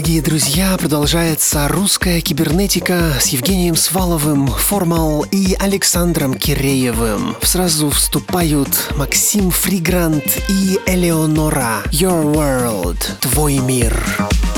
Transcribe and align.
Дорогие 0.00 0.22
друзья. 0.22 0.78
Продолжается 0.78 1.68
русская 1.68 2.22
кибернетика 2.22 3.12
с 3.20 3.26
Евгением 3.26 3.76
Сваловым, 3.76 4.46
Формал 4.46 5.26
и 5.30 5.54
Александром 5.60 6.32
Киреевым. 6.32 7.36
Сразу 7.42 7.90
вступают 7.90 8.94
Максим 8.96 9.50
Фригрант 9.50 10.24
и 10.48 10.78
Элеонора. 10.86 11.82
Your 11.90 12.24
World. 12.34 12.96
Твой 13.20 13.58
мир. 13.58 13.92
to 14.18 14.49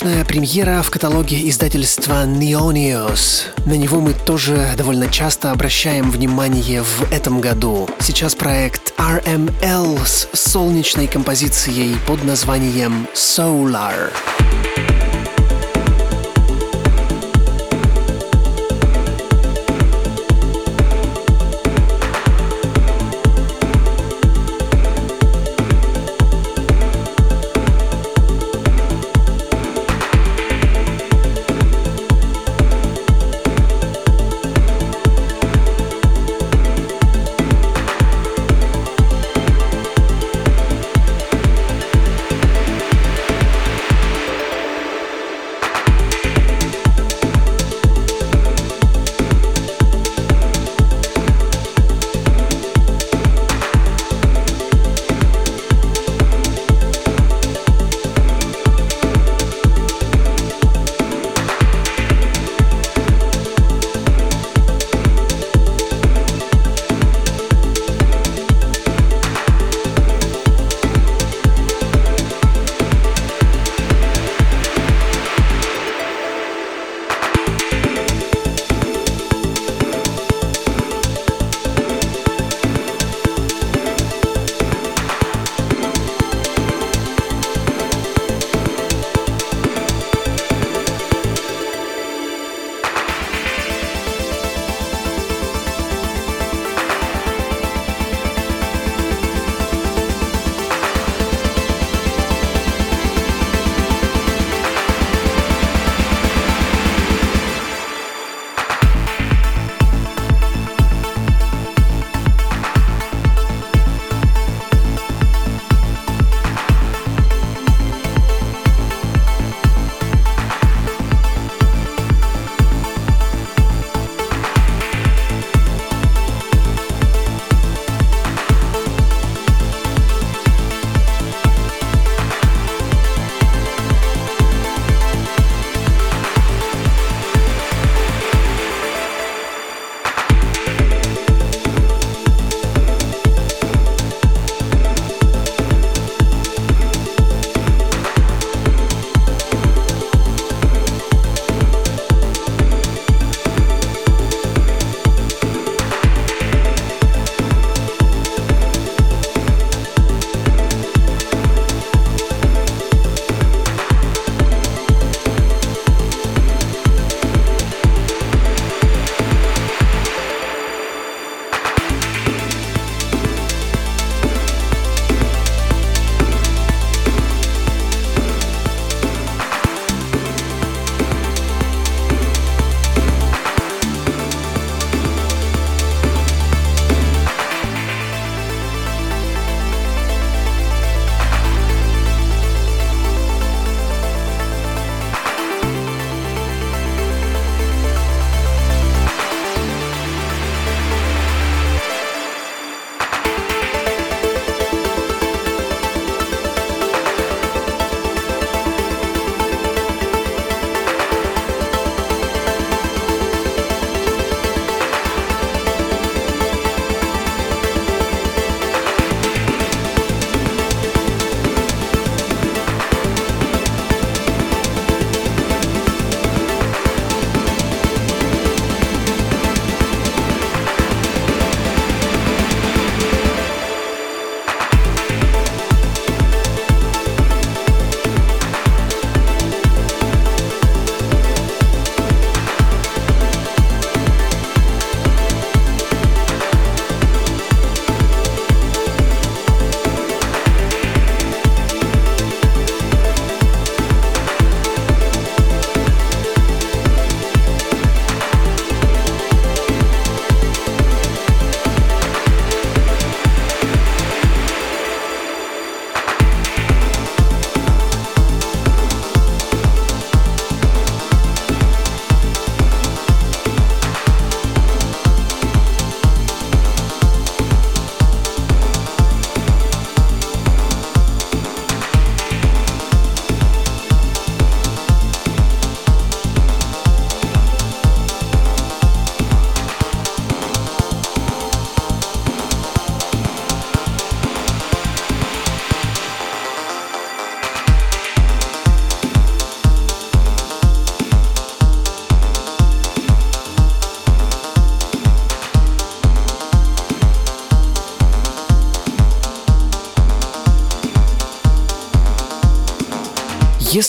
необычная 0.00 0.24
премьера 0.24 0.82
в 0.82 0.90
каталоге 0.90 1.48
издательства 1.48 2.24
Neonios. 2.24 3.44
На 3.64 3.76
него 3.76 4.00
мы 4.00 4.12
тоже 4.12 4.68
довольно 4.76 5.08
часто 5.08 5.50
обращаем 5.50 6.10
внимание 6.10 6.82
в 6.82 7.12
этом 7.12 7.40
году. 7.40 7.88
Сейчас 7.98 8.34
проект 8.34 8.92
RML 8.98 9.98
с 10.04 10.28
солнечной 10.34 11.06
композицией 11.08 11.96
под 12.06 12.22
названием 12.22 13.08
Solar. 13.14 14.12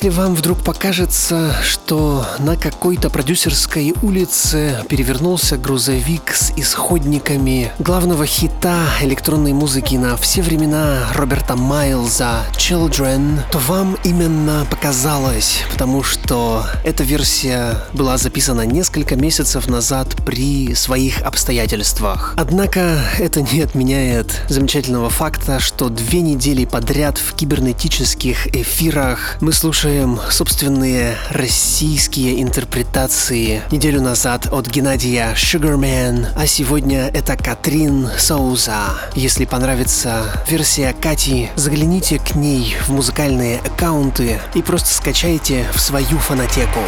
Если 0.01 0.17
вам 0.17 0.33
вдруг 0.33 0.63
покажется, 0.63 1.53
что 1.61 2.25
на 2.39 2.55
какой-то 2.55 3.09
продюсерской 3.09 3.93
улице 4.01 4.77
перевернулся 4.87 5.57
грузовик 5.57 6.33
с 6.33 6.53
исходниками 6.55 7.73
главного 7.79 8.25
хита 8.25 8.85
электронной 9.01 9.51
музыки 9.51 9.95
на 9.95 10.15
все 10.15 10.41
времена 10.41 10.99
Роберта 11.15 11.57
Майлза 11.57 12.45
«Children», 12.53 13.41
то 13.51 13.57
вам 13.57 13.97
именно 14.05 14.65
показалось, 14.71 15.63
потому 15.69 16.01
что 16.01 16.63
эта 16.85 17.03
версия 17.03 17.83
была 17.91 18.17
записана 18.17 18.61
несколько 18.61 19.17
месяцев 19.17 19.67
назад 19.67 20.15
при 20.25 20.75
своих 20.75 21.21
обстоятельствах. 21.23 22.35
Однако 22.37 23.01
это 23.17 23.41
не 23.41 23.59
отменяет 23.59 24.43
замечательного 24.47 25.09
факта, 25.09 25.59
что 25.59 25.89
две 25.89 26.21
недели 26.21 26.63
подряд 26.63 27.17
в 27.17 27.33
кибернетических 27.33 28.55
эфирах 28.55 29.35
мы 29.41 29.51
слушаем 29.51 29.88
собственные 30.29 31.15
российские 31.31 32.41
интерпретации. 32.41 33.61
Неделю 33.71 34.01
назад 34.01 34.47
от 34.51 34.67
Геннадия 34.67 35.33
Sugarman, 35.35 36.27
а 36.35 36.47
сегодня 36.47 37.07
это 37.13 37.35
Катрин 37.35 38.09
Соуза. 38.17 38.95
Если 39.15 39.45
понравится 39.45 40.23
версия 40.47 40.93
Кати, 40.93 41.49
загляните 41.55 42.19
к 42.19 42.35
ней 42.35 42.75
в 42.81 42.89
музыкальные 42.89 43.59
аккаунты 43.59 44.39
и 44.53 44.61
просто 44.61 44.89
скачайте 44.93 45.65
в 45.73 45.79
свою 45.79 46.17
фонотеку. 46.19 46.79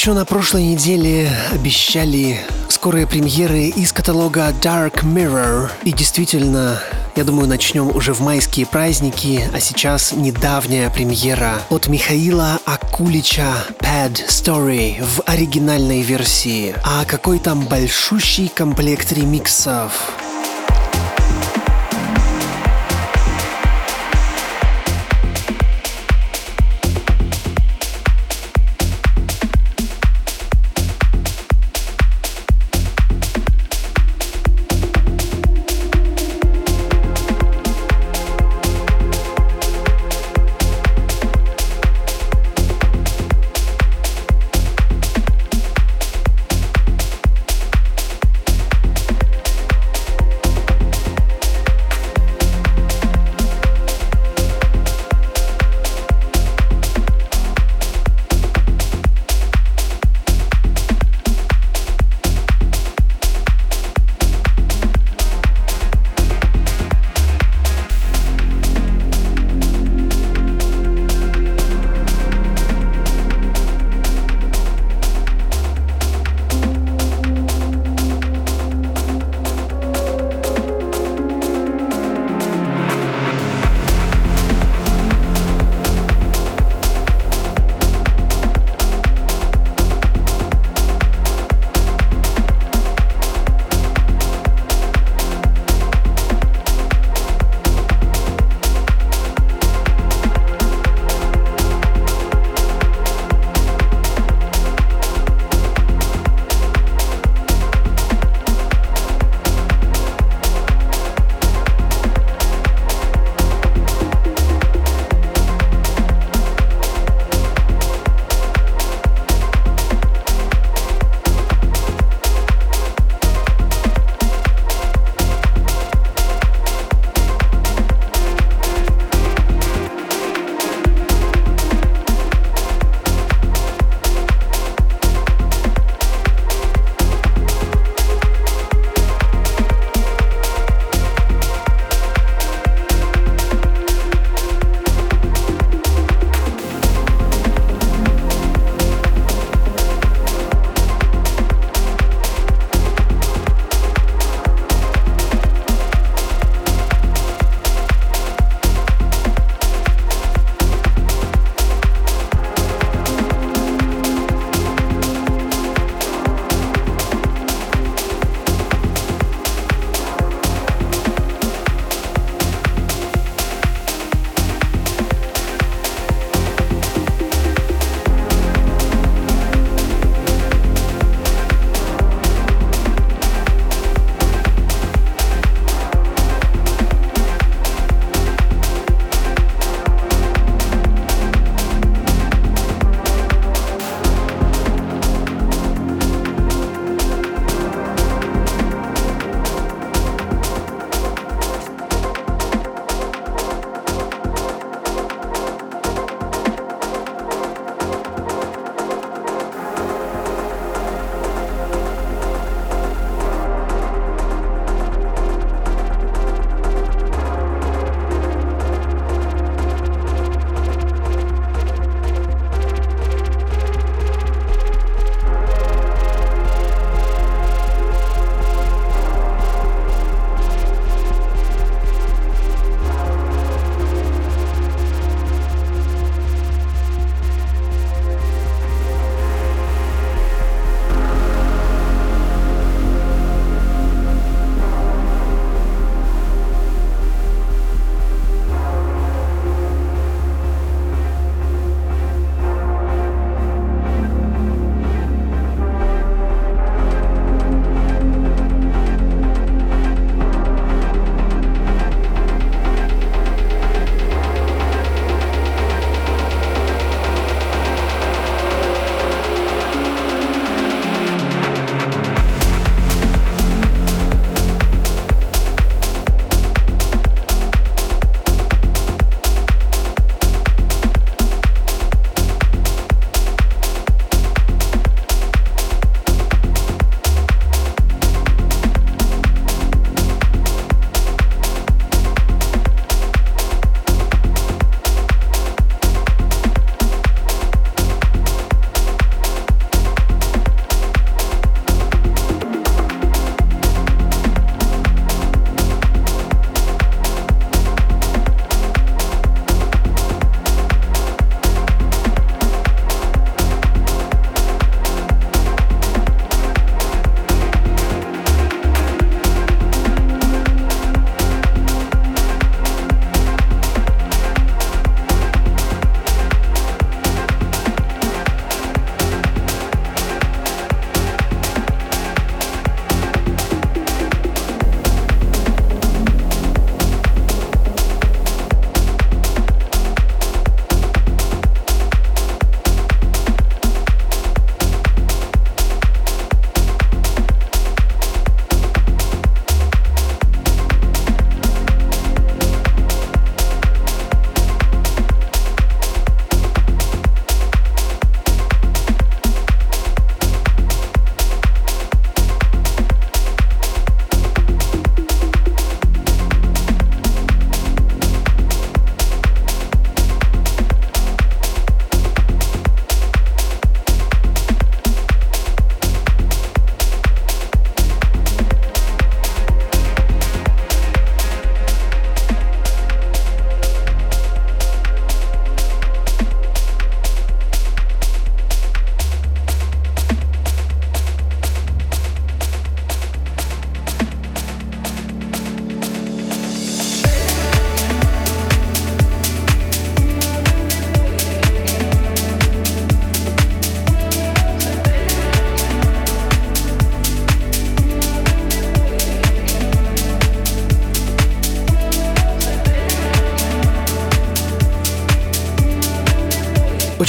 Еще 0.00 0.14
на 0.14 0.24
прошлой 0.24 0.62
неделе 0.62 1.30
обещали 1.52 2.40
скорые 2.70 3.06
премьеры 3.06 3.64
из 3.64 3.92
каталога 3.92 4.48
Dark 4.48 5.02
Mirror. 5.02 5.70
И 5.82 5.92
действительно, 5.92 6.80
я 7.16 7.24
думаю, 7.24 7.46
начнем 7.46 7.94
уже 7.94 8.14
в 8.14 8.20
майские 8.20 8.64
праздники, 8.64 9.46
а 9.52 9.60
сейчас 9.60 10.12
недавняя 10.12 10.88
премьера 10.88 11.60
от 11.68 11.88
Михаила 11.88 12.58
Акулича 12.64 13.52
Pad 13.78 14.26
Story 14.26 15.04
в 15.04 15.20
оригинальной 15.26 16.00
версии. 16.00 16.74
А 16.82 17.04
какой 17.04 17.38
там 17.38 17.66
большущий 17.66 18.48
комплект 18.48 19.12
ремиксов. 19.12 19.92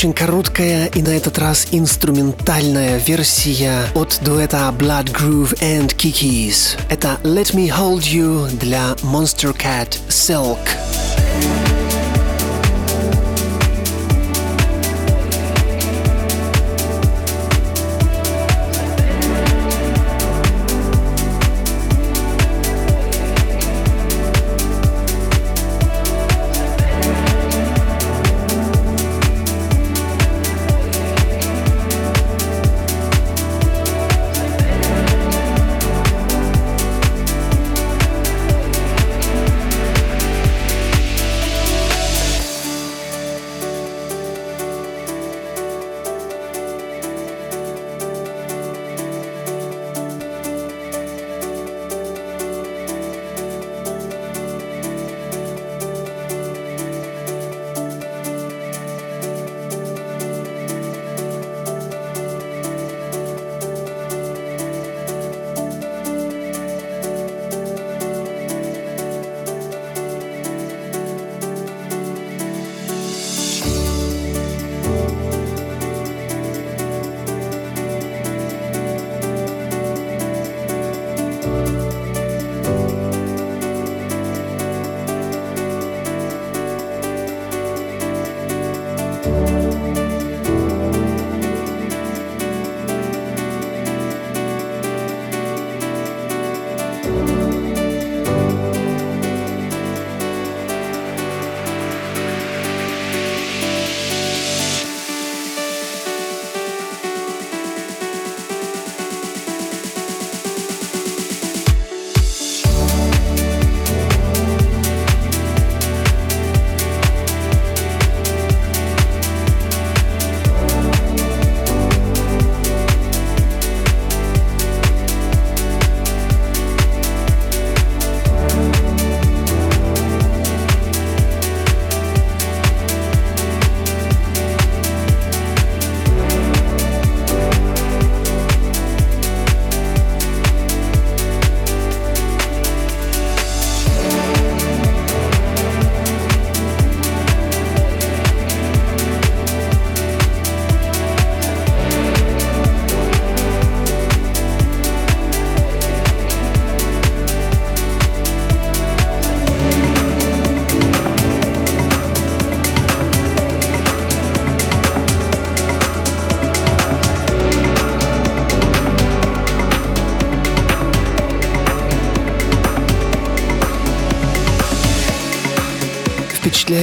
Очень 0.01 0.13
короткая 0.13 0.87
и 0.87 1.03
на 1.03 1.09
этот 1.09 1.37
раз 1.37 1.67
инструментальная 1.69 2.97
версия 2.97 3.83
от 3.93 4.17
дуэта 4.23 4.73
Blood 4.75 5.11
Groove 5.13 5.59
and 5.59 5.95
Kikis. 5.95 6.75
Это 6.89 7.19
Let 7.21 7.53
Me 7.53 7.67
Hold 7.69 8.11
You 8.11 8.49
для 8.57 8.95
Monster 9.03 9.55
Cat 9.55 9.99
Silk. 10.09 10.57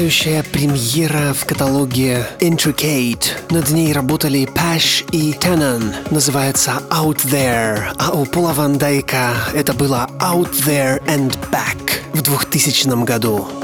Впечатляющая 0.09 0.43
премьера 0.43 1.35
в 1.35 1.45
каталоге 1.45 2.27
Intricate. 2.41 3.27
Над 3.51 3.69
ней 3.71 3.93
работали 3.93 4.47
Паш 4.47 5.05
и 5.13 5.35
Теннон. 5.35 5.93
Называется 6.11 6.83
Out 6.89 7.27
There. 7.27 7.93
А 7.99 8.13
у 8.13 8.25
Пола 8.25 8.55
Ван 8.55 8.79
Дайка 8.79 9.35
это 9.53 9.75
было 9.75 10.09
Out 10.19 10.55
There 10.67 11.05
and 11.05 11.37
Back 11.51 12.01
в 12.15 12.23
2000 12.23 13.05
году. 13.05 13.58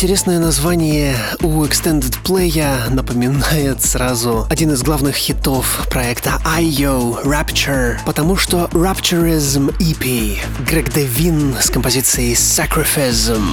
Интересное 0.00 0.38
название 0.38 1.14
у 1.42 1.62
Extended 1.62 2.22
Play 2.24 2.88
напоминает 2.88 3.82
сразу 3.82 4.46
один 4.48 4.70
из 4.70 4.82
главных 4.82 5.14
хитов 5.14 5.86
проекта 5.90 6.40
IO 6.58 7.22
Rapture, 7.22 7.98
потому 8.06 8.34
что 8.34 8.70
Rapturism 8.72 9.76
EP 9.76 10.38
Грег 10.66 10.90
Девин 10.94 11.54
с 11.60 11.68
композицией 11.68 12.32
Sacrificism. 12.32 13.44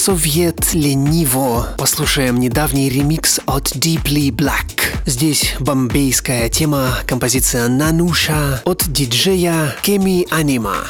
Совет 0.00 0.72
Лениво. 0.72 1.74
Послушаем 1.76 2.40
недавний 2.40 2.88
ремикс 2.88 3.38
от 3.44 3.72
Deeply 3.76 4.30
Black. 4.30 4.96
Здесь 5.04 5.54
бомбейская 5.60 6.48
тема, 6.48 6.96
композиция 7.06 7.68
Нануша 7.68 8.62
от 8.64 8.90
диджея 8.90 9.76
Кеми 9.82 10.26
Анима. 10.30 10.86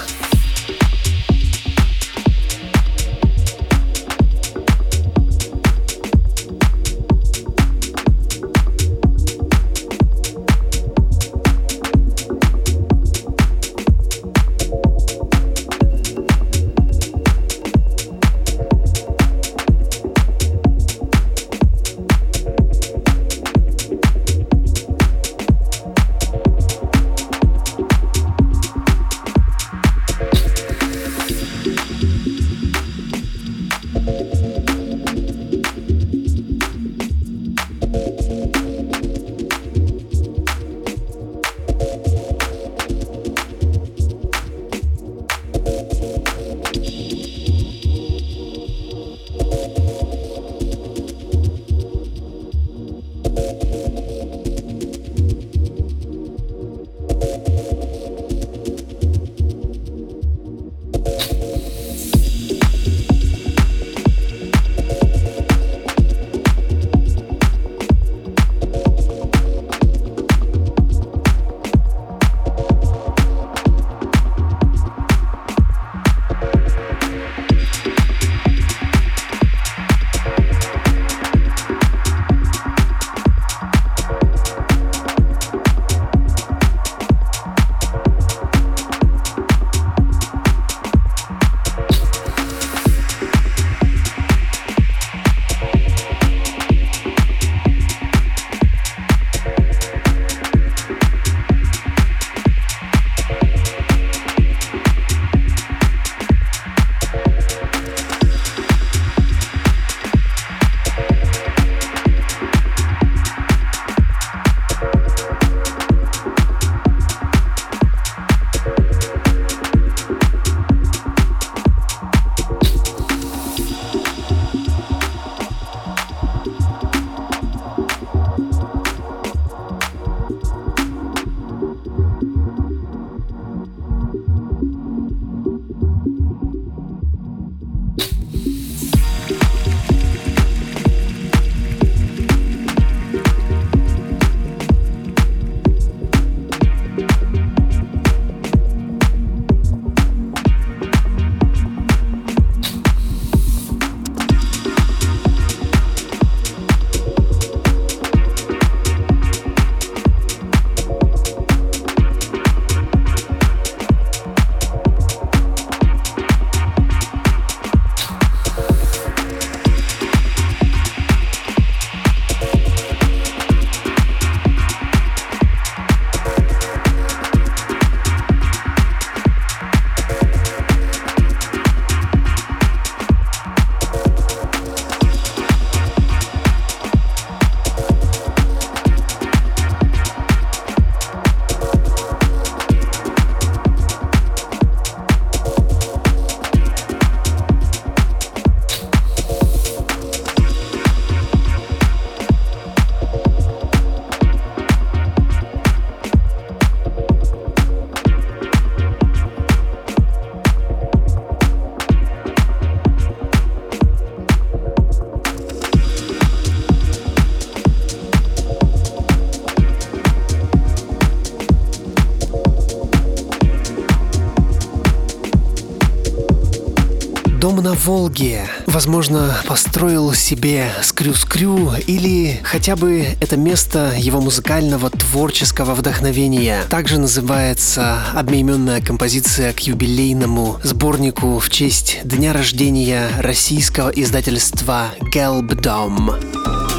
На 227.61 227.75
Волге. 227.75 228.49
Возможно, 228.67 229.37
построил 229.47 230.13
себе 230.13 230.71
скрю-скрю 230.83 231.73
или 231.87 232.41
хотя 232.43 232.77
бы 232.77 233.07
это 233.21 233.37
место 233.37 233.93
его 233.97 234.21
музыкального 234.21 234.91
творческого 234.91 235.75
вдохновения. 235.75 236.63
Также 236.69 236.99
называется 236.99 237.99
одноименная 238.15 238.81
композиция 238.81 239.53
к 239.53 239.61
юбилейному 239.61 240.61
сборнику 240.63 241.39
в 241.39 241.51
честь 241.51 241.99
дня 242.05 242.33
рождения 242.33 243.09
российского 243.19 243.91
издательства 243.91 244.93
Gelbdom. 245.15 246.70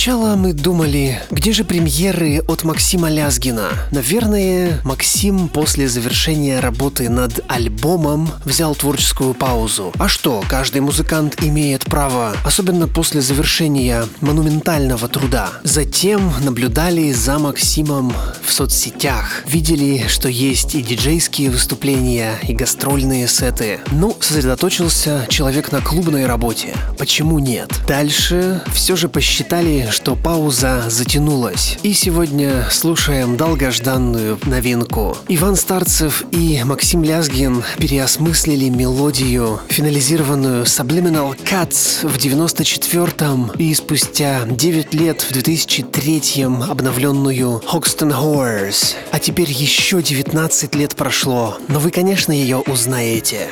Сначала 0.00 0.34
мы 0.34 0.54
думали, 0.54 1.20
где 1.30 1.52
же 1.52 1.62
премьеры 1.62 2.42
от 2.48 2.64
Максима 2.64 3.10
Лязгина? 3.10 3.68
Наверное, 3.90 4.80
Максим 4.82 5.48
после 5.48 5.90
завершения 5.90 6.58
работы 6.60 7.10
над 7.10 7.40
альбомом 7.48 8.30
взял 8.46 8.74
творческую 8.74 9.34
паузу. 9.34 9.92
А 9.98 10.08
что, 10.08 10.42
каждый 10.48 10.80
музыкант 10.80 11.42
имеет 11.42 11.84
право, 11.84 12.34
особенно 12.46 12.88
после 12.88 13.20
завершения 13.20 14.06
монументального 14.22 15.06
труда. 15.06 15.50
Затем 15.64 16.32
наблюдали 16.40 17.12
за 17.12 17.38
Максимом 17.38 18.14
в 18.42 18.54
соцсетях. 18.54 19.42
Видели, 19.46 20.06
что 20.08 20.30
есть 20.30 20.76
и 20.76 20.80
диджейские 20.80 21.50
выступления, 21.50 22.38
и 22.48 22.54
гастрольные 22.54 23.28
сеты. 23.28 23.80
Ну, 23.92 24.16
сосредоточился 24.30 25.26
человек 25.28 25.72
на 25.72 25.80
клубной 25.80 26.26
работе. 26.26 26.74
Почему 26.96 27.40
нет? 27.40 27.68
Дальше 27.88 28.62
все 28.72 28.94
же 28.94 29.08
посчитали 29.08 29.40
считали, 29.40 29.88
что 29.90 30.16
пауза 30.16 30.84
затянулась. 30.88 31.78
И 31.82 31.92
сегодня 31.92 32.66
слушаем 32.70 33.36
долгожданную 33.36 34.38
новинку. 34.44 35.16
Иван 35.28 35.56
Старцев 35.56 36.24
и 36.30 36.62
Максим 36.64 37.02
Лязгин 37.02 37.64
переосмыслили 37.78 38.68
мелодию, 38.68 39.60
финализированную 39.68 40.64
Subliminal 40.64 41.36
Cuts 41.36 42.06
в 42.06 42.16
94-м 42.18 43.52
и 43.56 43.74
спустя 43.74 44.42
9 44.46 44.94
лет 44.94 45.22
в 45.22 45.32
2003-м 45.32 46.62
обновленную 46.64 47.62
Hoxton 47.72 48.12
Horrors. 48.12 48.94
А 49.10 49.18
теперь 49.18 49.50
еще 49.50 50.02
19 50.02 50.74
лет 50.74 50.94
прошло, 50.94 51.56
но 51.68 51.78
вы, 51.78 51.90
конечно, 51.90 52.32
ее 52.32 52.58
узнаете. 52.58 53.48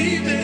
baby. 0.00 0.39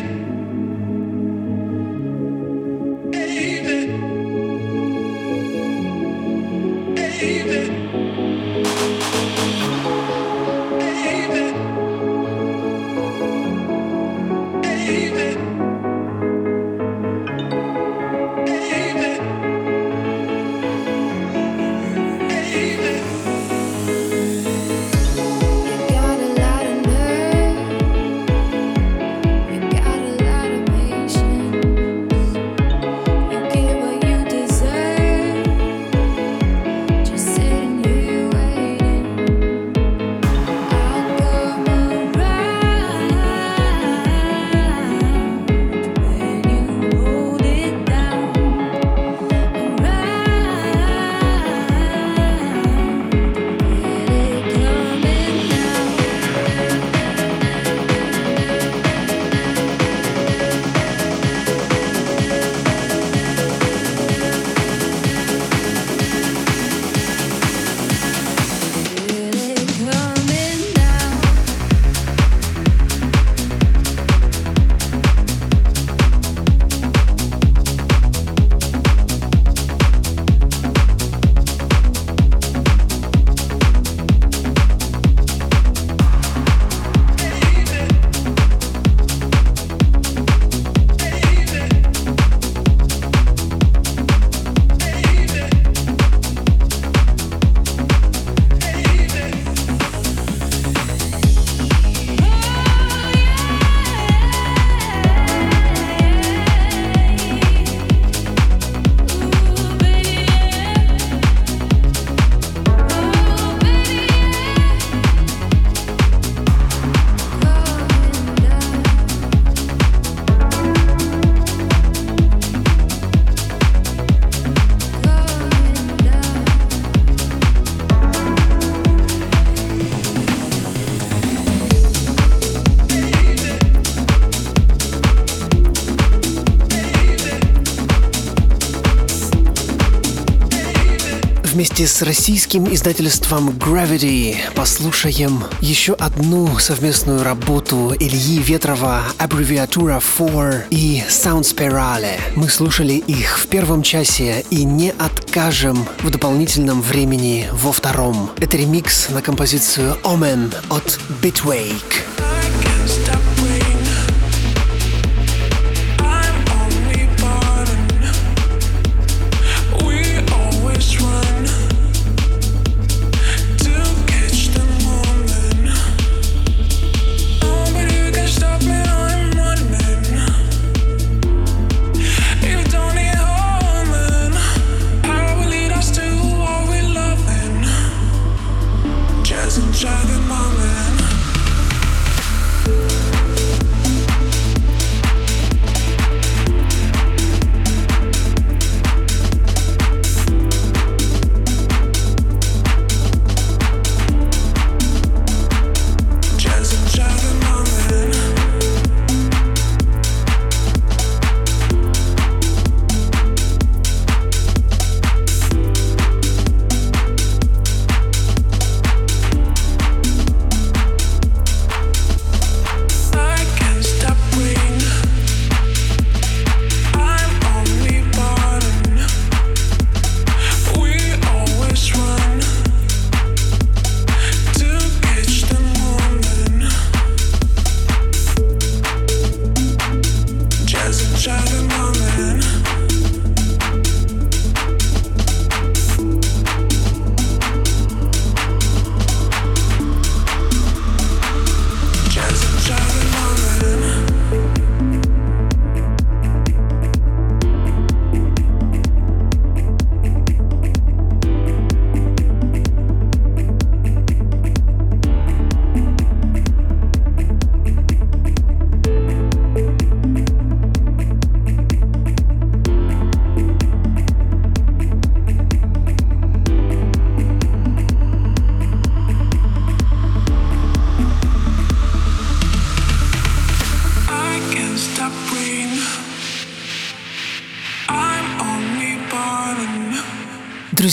Вместе 141.77 141.95
с 141.95 142.01
российским 142.01 142.73
издательством 142.73 143.51
Gravity 143.51 144.37
послушаем 144.55 145.45
еще 145.61 145.93
одну 145.93 146.59
совместную 146.59 147.23
работу 147.23 147.93
Ильи 148.01 148.39
Ветрова, 148.39 149.03
аббревиатура 149.19 150.01
4 150.01 150.69
и 150.71 151.03
Sound 151.07 151.43
Spirale. 151.43 152.19
Мы 152.35 152.49
слушали 152.49 152.95
их 152.95 153.39
в 153.39 153.49
первом 153.49 153.83
часе 153.83 154.43
и 154.49 154.65
не 154.65 154.95
откажем 154.99 155.87
в 155.99 156.09
дополнительном 156.09 156.81
времени 156.81 157.47
во 157.53 157.73
втором. 157.73 158.31
Это 158.39 158.57
ремикс 158.57 159.11
на 159.11 159.21
композицию 159.21 159.99
Omen 160.03 160.55
от 160.71 160.99
Bitwake. 161.21 162.16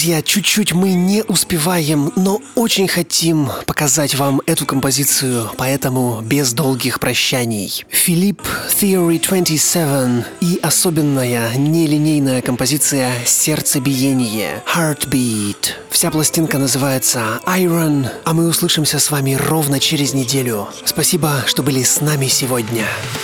Друзья, 0.04 0.22
чуть-чуть 0.22 0.74
мы 0.74 0.96
не 0.96 1.24
успеваем, 1.24 2.12
но 2.18 2.42
очень 2.56 2.90
хотим 2.90 3.50
показать 3.66 4.16
вам 4.16 4.42
эту 4.46 4.66
композицию, 4.66 5.50
поэтому 5.56 6.20
без 6.20 6.52
долгих 6.52 7.00
прощаний. 7.00 7.86
Филипп 7.88 8.42
Theory 8.82 9.26
27 9.26 10.24
и 10.42 10.60
особенная 10.62 11.56
нелинейная 11.56 12.42
композиция 12.42 13.14
«Сердцебиение» 13.26 14.62
Heartbeat. 14.76 15.72
Вся 15.90 16.12
пластинка 16.12 16.58
называется 16.58 17.40
Iron, 17.46 18.10
а 18.26 18.34
мы 18.34 18.50
услышимся 18.50 19.00
с 19.00 19.10
вами 19.10 19.36
ровно 19.36 19.80
через 19.80 20.14
неделю. 20.14 20.68
Спасибо, 20.84 21.46
что 21.48 21.64
были 21.64 21.82
с 21.82 22.02
нами 22.02 22.28
сегодня. 22.28 22.86
Сваловым 22.88 23.23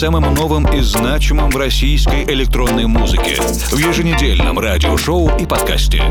О 0.00 0.08
самом 0.08 0.32
новом 0.32 0.64
и 0.74 0.80
значимом 0.80 1.50
в 1.50 1.56
российской 1.58 2.24
электронной 2.24 2.86
музыке 2.86 3.38
в 3.42 3.76
еженедельном 3.76 4.58
радиошоу 4.58 5.36
и 5.38 5.44
подкасте. 5.44 6.02